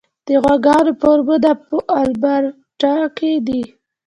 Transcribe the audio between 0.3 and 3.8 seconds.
غواګانو فارمونه په البرټا کې دي.